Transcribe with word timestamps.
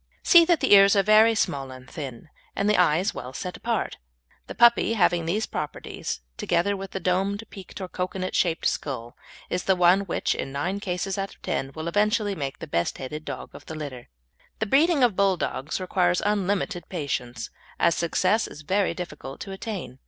See 0.23 0.45
that 0.45 0.61
the 0.61 0.73
ears 0.73 0.95
are 0.95 1.03
very 1.03 1.35
small 1.35 1.69
and 1.69 1.87
thin, 1.87 2.29
and 2.55 2.67
the 2.67 2.75
eyes 2.75 3.09
set 3.09 3.13
well 3.13 3.35
apart. 3.53 3.97
The 4.47 4.55
puppy 4.55 4.93
having 4.93 5.27
these 5.27 5.45
properties, 5.45 6.21
together 6.37 6.75
with 6.75 6.95
a 6.95 6.99
domed, 6.99 7.43
peaked, 7.51 7.79
or 7.79 7.87
"cocoanut" 7.87 8.33
shaped 8.35 8.65
skull, 8.65 9.15
is 9.47 9.65
the 9.65 9.75
one 9.75 9.99
which, 10.07 10.33
in 10.33 10.51
nine 10.51 10.79
cases 10.79 11.19
out 11.19 11.35
of 11.35 11.41
ten, 11.43 11.71
will 11.75 11.87
eventually 11.87 12.33
make 12.33 12.57
the 12.57 12.65
best 12.65 12.97
headed 12.97 13.25
dog 13.25 13.53
of 13.53 13.67
the 13.67 13.75
litter. 13.75 14.09
The 14.57 14.65
breeding 14.65 15.03
of 15.03 15.15
Bulldogs 15.15 15.79
requires 15.79 16.23
unlimited 16.25 16.89
patience, 16.89 17.51
as 17.79 17.93
success 17.93 18.47
is 18.47 18.63
very 18.63 18.95
difficult 18.95 19.39
to 19.41 19.51
attain. 19.51 19.99